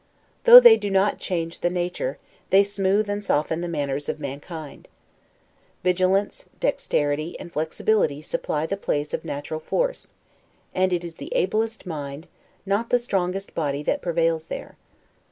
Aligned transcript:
Though 0.45 0.59
they 0.59 0.77
do 0.77 0.89
not 0.89 1.19
change 1.19 1.59
the 1.59 1.69
nature, 1.69 2.17
they 2.49 2.63
smooth 2.63 3.07
and 3.07 3.23
soften 3.23 3.61
the 3.61 3.67
manners 3.67 4.09
of 4.09 4.19
mankind. 4.19 4.87
Vigilance, 5.83 6.45
dexterity, 6.59 7.39
and 7.39 7.53
flexibility 7.53 8.23
supply 8.23 8.65
the 8.65 8.77
place 8.77 9.13
of 9.13 9.23
natural 9.23 9.59
force; 9.59 10.07
and 10.73 10.91
it 10.91 11.03
is 11.03 11.13
the 11.17 11.31
ablest 11.35 11.85
mind, 11.85 12.25
not 12.65 12.89
the 12.89 12.97
strongest 12.97 13.53
body 13.53 13.83
that 13.83 14.01
prevails 14.01 14.47
there. 14.47 14.75